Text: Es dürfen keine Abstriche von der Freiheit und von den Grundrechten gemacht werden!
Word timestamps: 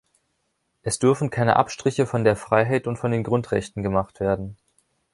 Es 0.81 0.97
dürfen 0.97 1.29
keine 1.29 1.57
Abstriche 1.57 2.07
von 2.07 2.23
der 2.23 2.35
Freiheit 2.35 2.87
und 2.87 2.97
von 2.97 3.11
den 3.11 3.21
Grundrechten 3.23 3.83
gemacht 3.83 4.19
werden! 4.19 4.57